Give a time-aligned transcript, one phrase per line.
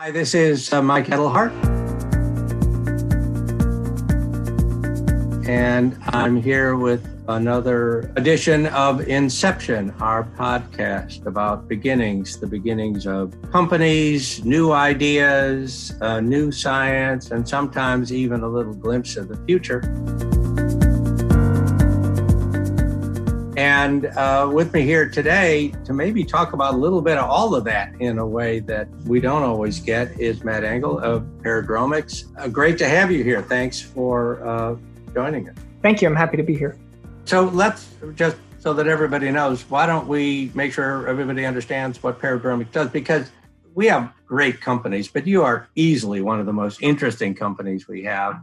[0.00, 1.50] Hi, this is uh, Mike Edelhart.
[5.44, 13.34] And I'm here with another edition of Inception, our podcast about beginnings, the beginnings of
[13.50, 19.80] companies, new ideas, uh, new science, and sometimes even a little glimpse of the future.
[23.58, 27.56] And uh, with me here today to maybe talk about a little bit of all
[27.56, 32.26] of that in a way that we don't always get is Matt Angle of Paradromics.
[32.38, 33.42] Uh, great to have you here.
[33.42, 34.76] Thanks for uh,
[35.12, 35.56] joining us.
[35.82, 36.06] Thank you.
[36.06, 36.78] I'm happy to be here.
[37.24, 42.20] So let's just so that everybody knows, why don't we make sure everybody understands what
[42.20, 42.90] Paradromics does?
[42.90, 43.28] Because
[43.74, 48.04] we have great companies, but you are easily one of the most interesting companies we
[48.04, 48.40] have.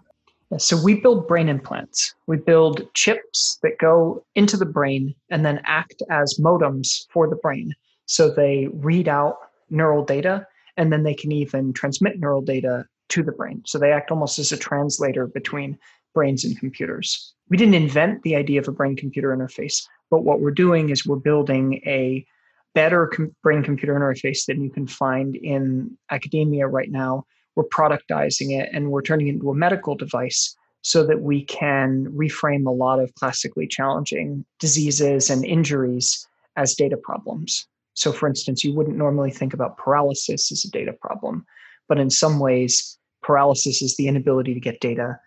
[0.58, 2.16] So we build brain implants.
[2.28, 7.36] We build chips that go into the brain and then act as modems for the
[7.36, 7.74] brain.
[8.06, 9.38] So they read out
[9.70, 10.48] neural data
[10.78, 13.62] and then they can even transmit neural data to the brain.
[13.66, 15.78] So they act almost as a translator between
[16.14, 17.34] brains and computers.
[17.50, 21.06] We didn't invent the idea of a brain computer interface, but what we're doing is
[21.06, 22.26] we're building a
[22.74, 28.60] better com- brain computer interface than you can find in academia right now we're productizing
[28.60, 32.72] it and we're turning it into a medical device so that we can reframe a
[32.72, 37.68] lot of classically challenging diseases and injuries as data problems.
[37.96, 41.46] So, for instance, you wouldn't normally think about paralysis as a data problem,
[41.88, 45.18] but in some ways, paralysis is the inability to get data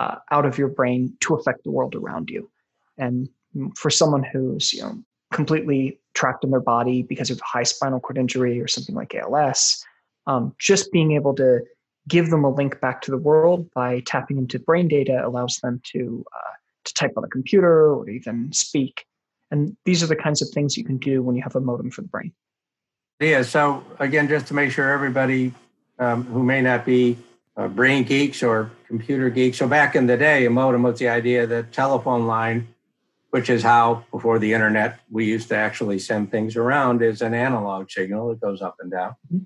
[0.00, 2.50] uh, out of your brain to affect the world around you.
[2.98, 3.28] And
[3.76, 4.98] for someone who's you know
[5.32, 9.84] completely trapped in their body because of high spinal cord injury or something like ALS,
[10.26, 11.60] um, just being able to
[12.08, 15.80] give them a link back to the world by tapping into brain data allows them
[15.92, 19.06] to uh, to type on a computer or even speak.
[19.50, 21.90] And these are the kinds of things you can do when you have a modem
[21.90, 22.32] for the brain.
[23.20, 23.42] Yeah.
[23.42, 25.54] So again, just to make sure everybody
[25.98, 27.16] um, who may not be
[27.56, 29.58] uh, brain geeks or computer geeks.
[29.58, 32.68] So back in the day, a modem was the idea that telephone line,
[33.30, 37.32] which is how before the internet we used to actually send things around, is an
[37.32, 38.28] analog signal.
[38.30, 39.14] that goes up and down.
[39.32, 39.44] Mm-hmm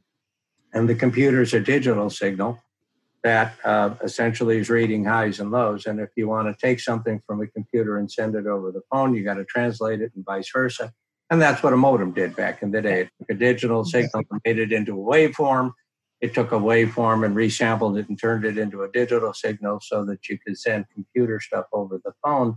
[0.72, 2.62] and the computer is a digital signal
[3.24, 5.86] that uh, essentially is reading highs and lows.
[5.86, 8.82] And if you want to take something from a computer and send it over the
[8.90, 10.92] phone, you got to translate it and vice versa.
[11.30, 13.02] And that's what a modem did back in the day.
[13.02, 15.72] It took a digital signal and made it into a waveform.
[16.20, 20.04] It took a waveform and resampled it and turned it into a digital signal so
[20.06, 22.56] that you could send computer stuff over the phone.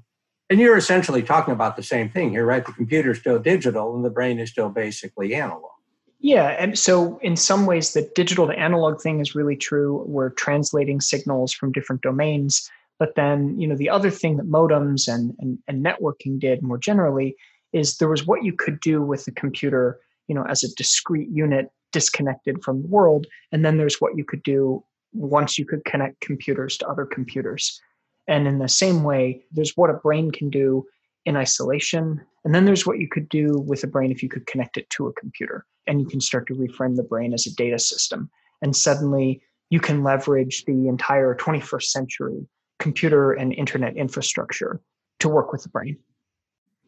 [0.50, 2.66] And you're essentially talking about the same thing here, right?
[2.66, 5.72] The computer is still digital and the brain is still basically analog.
[6.22, 10.04] Yeah, and so in some ways, the digital to analog thing is really true.
[10.08, 15.12] We're translating signals from different domains, but then you know the other thing that modems
[15.12, 17.36] and, and, and networking did more generally
[17.74, 21.30] is there was what you could do with the computer, you know, as a discrete
[21.30, 24.84] unit disconnected from the world, and then there's what you could do
[25.14, 27.82] once you could connect computers to other computers.
[28.28, 30.86] And in the same way, there's what a brain can do
[31.26, 32.22] in isolation.
[32.44, 34.90] And then there's what you could do with a brain if you could connect it
[34.92, 38.30] to a computer and you can start to reframe the brain as a data system.
[38.62, 42.48] And suddenly you can leverage the entire 21st century
[42.80, 44.82] computer and internet infrastructure
[45.20, 45.98] to work with the brain.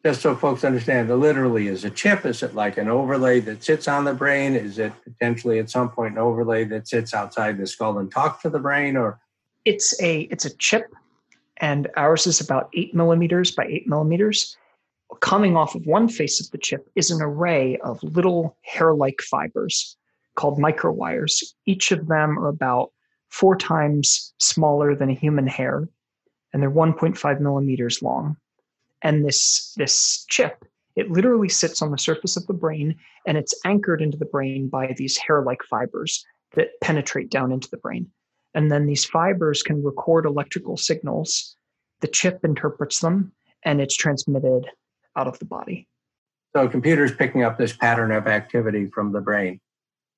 [0.04, 2.26] Just so folks understand, the literally is a chip.
[2.26, 4.54] Is it like an overlay that sits on the brain?
[4.54, 8.42] Is it potentially at some point an overlay that sits outside the skull and talks
[8.42, 8.98] to the brain?
[8.98, 9.18] Or
[9.64, 10.92] it's a it's a chip
[11.58, 14.56] and ours is about eight millimeters by eight millimeters.
[15.20, 19.20] Coming off of one face of the chip is an array of little hair like
[19.20, 19.96] fibers
[20.36, 21.42] called microwires.
[21.66, 22.90] Each of them are about
[23.28, 25.88] four times smaller than a human hair,
[26.52, 28.36] and they're 1.5 millimeters long.
[29.02, 30.64] And this, this chip,
[30.96, 34.68] it literally sits on the surface of the brain and it's anchored into the brain
[34.68, 38.10] by these hair like fibers that penetrate down into the brain.
[38.54, 41.56] And then these fibers can record electrical signals.
[42.00, 43.32] The chip interprets them
[43.64, 44.66] and it's transmitted
[45.16, 45.88] out of the body.
[46.54, 49.60] So a computer picking up this pattern of activity from the brain.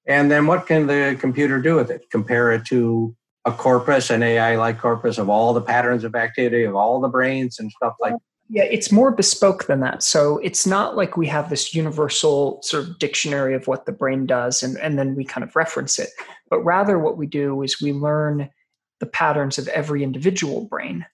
[0.07, 2.07] And then what can the computer do with it?
[2.11, 6.65] Compare it to a corpus, an AI like corpus of all the patterns of activity
[6.65, 8.15] of all the brains and stuff like
[8.49, 10.03] yeah, it's more bespoke than that.
[10.03, 14.25] So it's not like we have this universal sort of dictionary of what the brain
[14.25, 16.11] does and, and then we kind of reference it.
[16.49, 18.49] But rather, what we do is we learn
[19.01, 21.05] the patterns of every individual brain.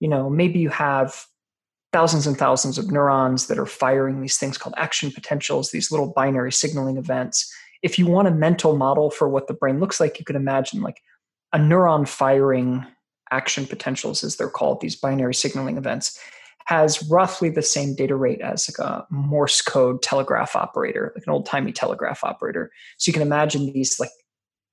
[0.00, 1.24] You know, maybe you have
[1.92, 6.12] thousands and thousands of neurons that are firing these things called action potentials, these little
[6.12, 7.50] binary signaling events.
[7.82, 10.82] If you want a mental model for what the brain looks like, you could imagine
[10.82, 11.00] like
[11.52, 12.84] a neuron firing
[13.30, 16.18] action potentials, as they're called, these binary signaling events
[16.64, 21.32] has roughly the same data rate as like a Morse code telegraph operator, like an
[21.32, 22.70] old timey telegraph operator.
[22.96, 24.10] So you can imagine these like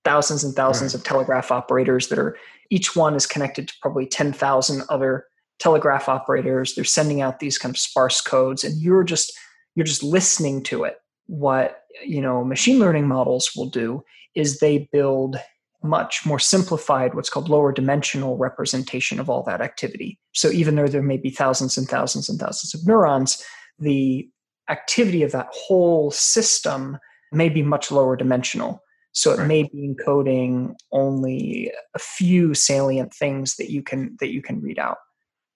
[0.05, 0.99] thousands and thousands right.
[0.99, 2.38] of telegraph operators that are
[2.69, 5.25] each one is connected to probably 10,000 other
[5.59, 6.73] telegraph operators.
[6.73, 9.33] They're sending out these kind of sparse codes and you're just
[9.75, 10.97] you're just listening to it.
[11.27, 14.03] What, you know, machine learning models will do
[14.35, 15.38] is they build
[15.83, 20.19] much more simplified, what's called lower dimensional representation of all that activity.
[20.33, 23.43] So even though there may be thousands and thousands and thousands of neurons,
[23.79, 24.29] the
[24.69, 26.97] activity of that whole system
[27.31, 28.81] may be much lower dimensional.
[29.13, 29.47] So it right.
[29.47, 34.79] may be encoding only a few salient things that you can that you can read
[34.79, 34.97] out.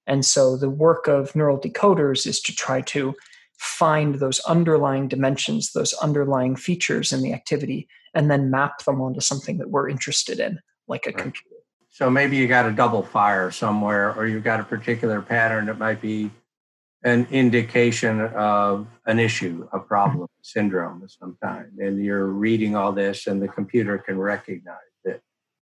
[0.07, 3.15] And so the work of neural decoders is to try to
[3.57, 9.19] find those underlying dimensions, those underlying features in the activity, and then map them onto
[9.19, 11.17] something that we're interested in, like a right.
[11.17, 11.55] computer.
[11.89, 15.77] So maybe you got a double fire somewhere, or you've got a particular pattern that
[15.77, 16.29] might be
[17.03, 20.41] an indication of an issue, a problem, mm-hmm.
[20.41, 21.71] syndrome of some kind.
[21.77, 24.75] And you're reading all this, and the computer can recognize
[25.05, 25.21] it.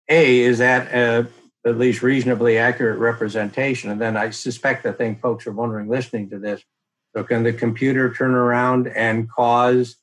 [0.09, 1.27] A, is that a,
[1.65, 3.91] at least reasonably accurate representation?
[3.91, 6.61] And then I suspect the thing folks are wondering listening to this
[7.17, 9.95] so, can the computer turn around and cause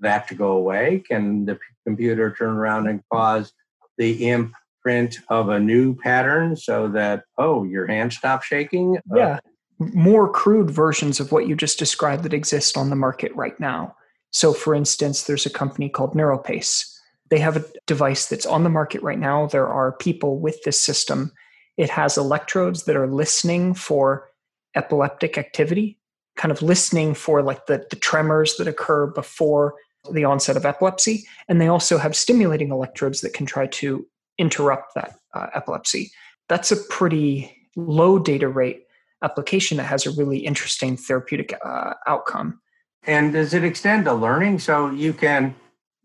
[0.00, 1.02] that to go away?
[1.06, 3.52] Can the computer turn around and cause
[3.98, 8.96] the imprint of a new pattern so that, oh, your hand stops shaking?
[9.12, 9.40] Uh, yeah.
[9.78, 13.94] More crude versions of what you just described that exist on the market right now.
[14.30, 16.98] So, for instance, there's a company called NeuroPace.
[17.28, 19.48] They have a device that's on the market right now.
[19.48, 21.32] There are people with this system.
[21.76, 24.30] It has electrodes that are listening for
[24.74, 25.95] epileptic activity
[26.36, 29.74] kind of listening for like the, the tremors that occur before
[30.12, 31.24] the onset of epilepsy.
[31.48, 34.06] And they also have stimulating electrodes that can try to
[34.38, 36.10] interrupt that uh, epilepsy.
[36.48, 38.84] That's a pretty low data rate
[39.22, 42.60] application that has a really interesting therapeutic uh, outcome.
[43.04, 44.58] And does it extend to learning?
[44.58, 45.54] So you can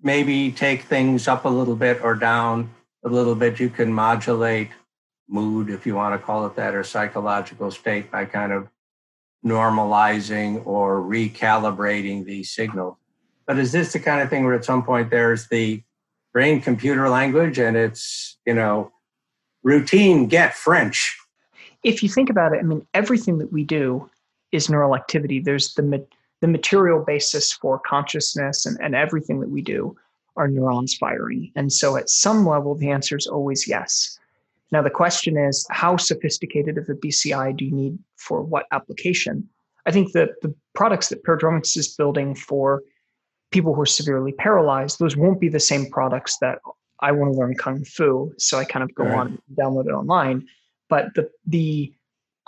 [0.01, 2.69] maybe take things up a little bit or down
[3.03, 3.59] a little bit.
[3.59, 4.69] You can modulate
[5.27, 8.67] mood, if you want to call it that, or psychological state by kind of
[9.45, 12.97] normalizing or recalibrating these signals.
[13.47, 15.83] But is this the kind of thing where at some point there's the
[16.31, 18.91] brain computer language and it's, you know,
[19.63, 21.17] routine get French?
[21.83, 24.09] If you think about it, I mean, everything that we do
[24.51, 25.39] is neural activity.
[25.39, 26.05] There's the,
[26.41, 29.97] the material basis for consciousness and, and everything that we do
[30.37, 31.51] are neurons firing.
[31.55, 34.17] And so at some level, the answer is always yes.
[34.71, 39.47] Now, the question is how sophisticated of a BCI do you need for what application?
[39.85, 42.81] I think that the products that Paradromics is building for
[43.51, 46.59] people who are severely paralyzed, those won't be the same products that
[47.01, 48.33] I want to learn Kung Fu.
[48.37, 49.17] So I kind of go right.
[49.17, 50.47] on and download it online.
[50.87, 51.93] But the, the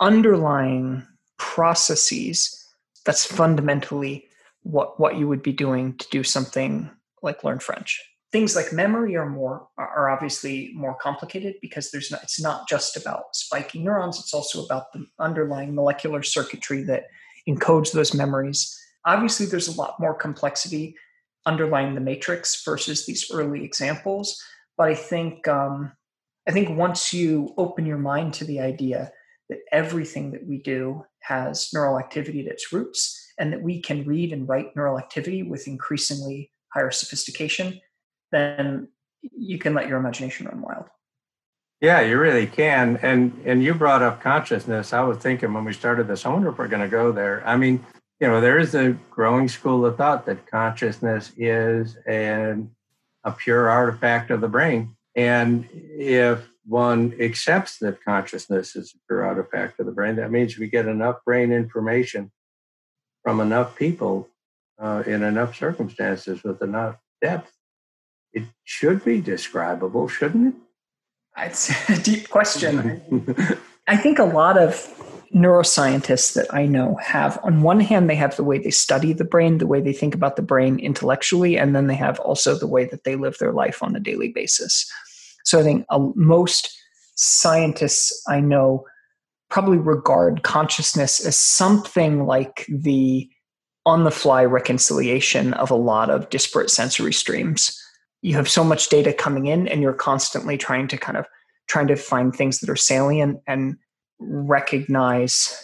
[0.00, 1.06] underlying
[1.38, 2.64] processes,
[3.04, 4.26] that's fundamentally
[4.62, 6.88] what, what you would be doing to do something
[7.22, 8.00] like learn French
[8.34, 12.96] things like memory are more are obviously more complicated because there's not, it's not just
[12.96, 17.04] about spiking neurons it's also about the underlying molecular circuitry that
[17.48, 18.76] encodes those memories.
[19.04, 20.96] Obviously there's a lot more complexity
[21.46, 24.42] underlying the matrix versus these early examples
[24.76, 25.92] but i think um,
[26.48, 29.12] i think once you open your mind to the idea
[29.48, 33.00] that everything that we do has neural activity at its roots
[33.38, 37.80] and that we can read and write neural activity with increasingly higher sophistication
[38.34, 38.88] then
[39.20, 40.86] you can let your imagination run wild.
[41.80, 42.98] Yeah, you really can.
[43.02, 44.92] And and you brought up consciousness.
[44.92, 47.46] I was thinking when we started this, I wonder if we're going to go there.
[47.46, 47.84] I mean,
[48.20, 52.70] you know, there is a growing school of thought that consciousness is an
[53.22, 54.96] a pure artifact of the brain.
[55.16, 60.58] And if one accepts that consciousness is a pure artifact of the brain, that means
[60.58, 62.32] we get enough brain information
[63.22, 64.28] from enough people
[64.78, 67.52] uh, in enough circumstances with enough depth
[68.34, 70.60] it should be describable, shouldn't it?
[71.38, 73.00] It's a deep question.
[73.86, 74.74] I think a lot of
[75.34, 79.24] neuroscientists that I know have, on one hand, they have the way they study the
[79.24, 82.68] brain, the way they think about the brain intellectually, and then they have also the
[82.68, 84.90] way that they live their life on a daily basis.
[85.44, 86.70] So I think uh, most
[87.16, 88.84] scientists I know
[89.50, 93.28] probably regard consciousness as something like the
[93.86, 97.78] on the fly reconciliation of a lot of disparate sensory streams
[98.24, 101.26] you have so much data coming in and you're constantly trying to kind of
[101.68, 103.76] trying to find things that are salient and
[104.18, 105.62] recognize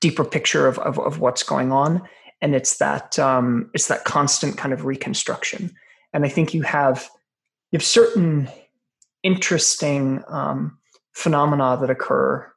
[0.00, 2.02] deeper picture of, of, of what's going on.
[2.40, 5.70] And it's that um, it's that constant kind of reconstruction.
[6.14, 7.08] And i think you have
[7.70, 8.48] you have certain
[9.22, 10.78] interesting um,
[11.12, 12.50] phenomena that occur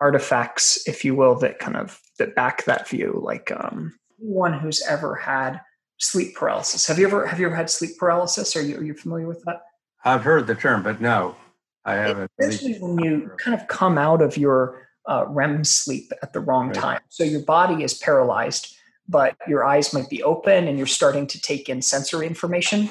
[0.00, 4.82] artifacts if you will that kind of that back that view like um, anyone who's
[4.88, 5.60] ever had
[6.00, 6.86] sleep paralysis.
[6.86, 8.56] Have you ever have you ever had sleep paralysis?
[8.56, 9.62] Are you are you familiar with that?
[10.04, 11.36] I've heard the term, but no,
[11.84, 12.30] I haven't.
[12.40, 16.68] Especially when you kind of come out of your uh, REM sleep at the wrong
[16.68, 16.74] right.
[16.74, 17.00] time.
[17.08, 18.74] So your body is paralyzed,
[19.08, 22.90] but your eyes might be open and you're starting to take in sensory information.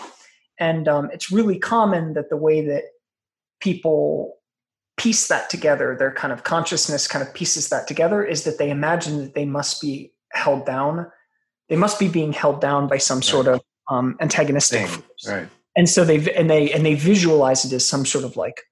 [0.59, 2.83] And um, it's really common that the way that
[3.59, 4.37] people
[4.97, 8.69] piece that together, their kind of consciousness kind of pieces that together, is that they
[8.69, 11.09] imagine that they must be held down.
[11.69, 13.23] They must be being held down by some right.
[13.23, 15.27] sort of um, antagonistic force.
[15.27, 15.47] Right.
[15.75, 18.63] And so they and they and they visualize it as some sort of like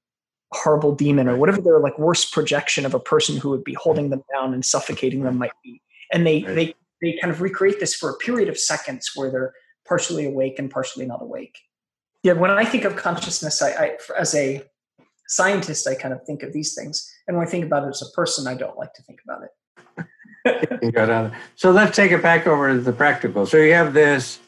[0.52, 4.10] horrible demon or whatever their like worst projection of a person who would be holding
[4.10, 5.82] them down and suffocating them might be.
[6.12, 6.56] And they right.
[6.56, 9.54] they they kind of recreate this for a period of seconds where they're
[9.88, 11.58] partially awake and partially not awake.
[12.24, 14.64] Yeah, when I think of consciousness, I, I as a
[15.28, 18.02] scientist, I kind of think of these things, and when I think about it as
[18.02, 19.20] a person, I don't like to think.
[21.56, 23.46] so let's take it back over to the practical.
[23.46, 24.40] So you have this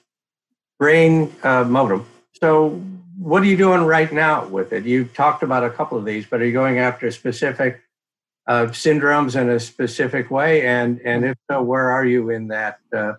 [0.80, 2.06] brain uh, modem.
[2.42, 2.82] So
[3.18, 4.86] what are you doing right now with it?
[4.86, 7.82] You talked about a couple of these, but are you going after specific
[8.48, 10.66] uh, syndromes in a specific way?
[10.66, 13.14] And and if so, where are you in that uh,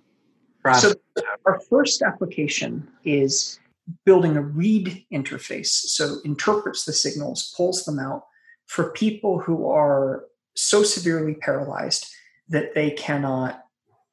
[0.63, 0.95] process?
[1.17, 3.61] So our first application is
[4.07, 8.25] building a read interface, so interprets the signals, pulls them out
[8.67, 12.07] for people who are so severely paralyzed
[12.51, 13.65] that they cannot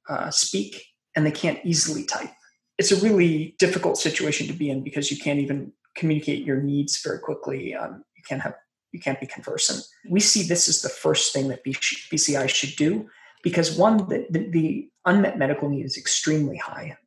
[0.10, 2.32] uh, speak and they can't easily type
[2.78, 7.02] it's a really difficult situation to be in because you can't even communicate your needs
[7.02, 7.76] very quickly.
[7.76, 8.56] Um, you can't have
[8.92, 9.84] you can't be conversant.
[10.10, 13.10] We see this as the first thing that BCI should do
[13.44, 16.98] because one, the, the, the unmet medical need is extremely high,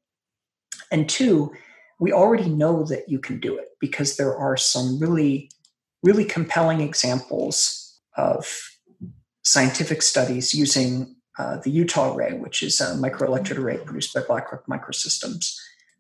[0.93, 1.53] and two,
[1.99, 5.51] we already know that you can do it because there are some really
[6.03, 8.47] really compelling examples of
[9.43, 14.67] scientific studies using uh, the Utah array, which is a microelectrode array produced by Blackrock
[14.67, 15.57] Microsystems,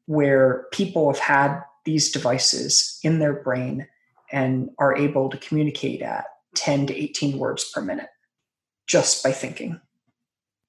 [0.06, 3.86] where people have had these devices in their brain
[4.32, 6.24] and are able to communicate at
[6.56, 8.08] 10 to 18 words per minute
[8.86, 9.80] just by thinking.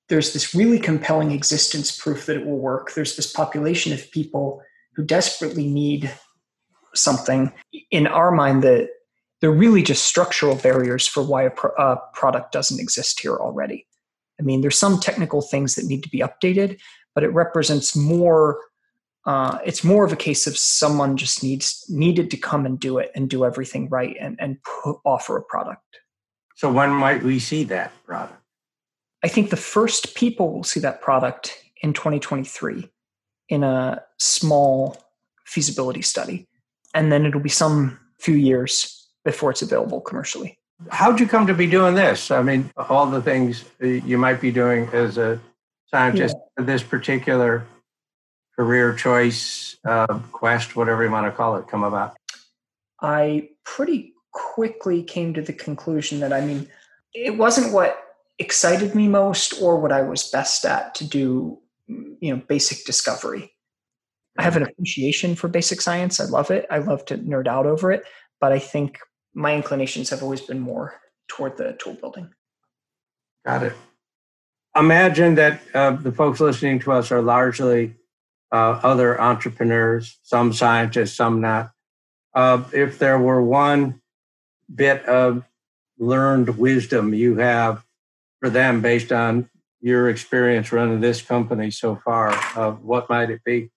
[0.09, 2.93] There's this really compelling existence proof that it will work.
[2.93, 4.61] There's this population of people
[4.95, 6.13] who desperately need
[6.93, 7.51] something.
[7.89, 8.89] In our mind, that
[9.39, 13.87] they're really just structural barriers for why a, pro- a product doesn't exist here already.
[14.41, 16.79] I mean, there's some technical things that need to be updated,
[17.13, 18.59] but it represents more.
[19.25, 22.97] Uh, it's more of a case of someone just needs needed to come and do
[22.97, 25.99] it and do everything right and and put, offer a product.
[26.55, 28.41] So when might we see that product?
[29.23, 32.89] I think the first people will see that product in 2023
[33.49, 34.97] in a small
[35.45, 36.47] feasibility study,
[36.95, 40.57] and then it'll be some few years before it's available commercially.
[40.89, 42.31] How'd you come to be doing this?
[42.31, 45.39] I mean, all the things you might be doing as a
[45.87, 46.65] scientist, yeah.
[46.65, 47.65] this particular
[48.55, 52.15] career choice, uh, quest, whatever you want to call it, come about?
[53.01, 56.67] I pretty quickly came to the conclusion that, I mean,
[57.13, 58.01] it wasn't what
[58.39, 63.53] excited me most or what I was best at to do, you know, basic discovery.
[64.37, 66.19] I have an appreciation for basic science.
[66.19, 66.65] I love it.
[66.71, 68.03] I love to nerd out over it.
[68.39, 68.97] But I think
[69.33, 72.29] my inclinations have always been more toward the tool building.
[73.45, 73.73] Got it.
[74.75, 77.95] Imagine that uh, the folks listening to us are largely
[78.51, 81.71] uh, other entrepreneurs, some scientists, some not.
[82.33, 84.01] Uh, if there were one
[84.73, 85.43] bit of
[85.97, 87.83] learned wisdom you have
[88.39, 89.49] for them based on
[89.81, 93.69] your experience running this company so far, uh, what might it be?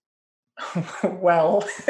[1.04, 1.68] well,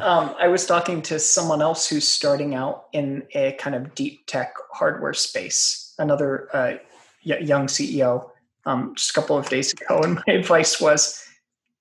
[0.00, 4.26] um, I was talking to someone else who's starting out in a kind of deep
[4.26, 6.74] tech hardware space, another uh,
[7.22, 8.30] young CEO,
[8.66, 11.22] um, just a couple of days ago, and my advice was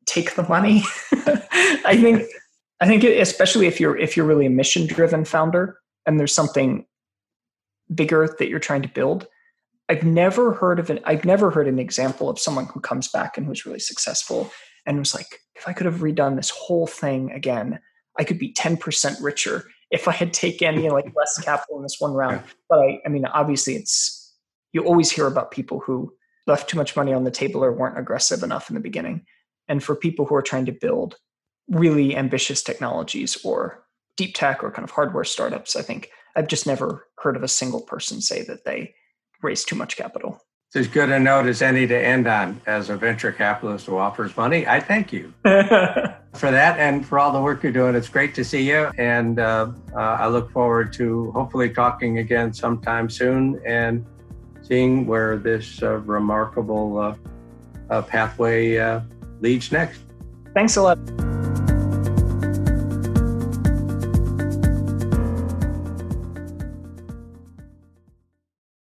[0.06, 0.84] take the money.
[1.86, 2.24] I think,
[2.82, 6.86] I think, especially if you're if you're really a mission driven founder and there's something
[7.94, 9.28] bigger that you're trying to build.
[9.88, 13.38] I've never heard of an I've never heard an example of someone who comes back
[13.38, 14.52] and who's really successful
[14.90, 17.80] and was like, if I could have redone this whole thing again,
[18.18, 21.84] I could be 10% richer if I had taken you know like less capital in
[21.84, 22.42] this one round.
[22.68, 24.36] But I, I mean, obviously, it's
[24.74, 26.12] you always hear about people who
[26.48, 29.26] left too much money on the table or weren't aggressive enough in the beginning.
[29.68, 31.16] And for people who are trying to build
[31.70, 33.84] really ambitious technologies or
[34.18, 37.48] deep tech or kind of hardware startups, I think I've just never heard of a
[37.48, 38.96] single person say that they
[39.44, 40.40] raised too much capital.
[40.70, 43.98] It's as good a note as any to end on as a venture capitalist who
[43.98, 44.68] offers money.
[44.68, 47.96] I thank you for that and for all the work you're doing.
[47.96, 48.92] It's great to see you.
[49.00, 54.06] And uh, uh, I look forward to hopefully talking again sometime soon and
[54.62, 57.16] seeing where this uh, remarkable uh,
[57.90, 59.00] uh, pathway uh,
[59.42, 60.02] leads next.
[60.54, 61.00] Thanks a lot.